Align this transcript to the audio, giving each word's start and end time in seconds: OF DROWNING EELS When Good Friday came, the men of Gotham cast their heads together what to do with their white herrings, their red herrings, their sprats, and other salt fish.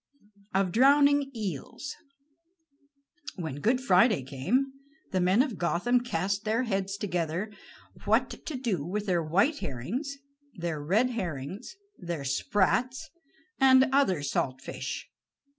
OF 0.55 0.71
DROWNING 0.71 1.29
EELS 1.35 1.95
When 3.35 3.59
Good 3.61 3.79
Friday 3.79 4.23
came, 4.23 4.71
the 5.11 5.21
men 5.21 5.43
of 5.43 5.59
Gotham 5.59 6.01
cast 6.01 6.43
their 6.43 6.63
heads 6.63 6.97
together 6.97 7.51
what 8.05 8.31
to 8.47 8.55
do 8.55 8.83
with 8.83 9.05
their 9.05 9.21
white 9.23 9.59
herrings, 9.59 10.17
their 10.55 10.81
red 10.83 11.11
herrings, 11.11 11.75
their 11.99 12.23
sprats, 12.25 13.11
and 13.59 13.85
other 13.93 14.23
salt 14.23 14.59
fish. 14.61 15.07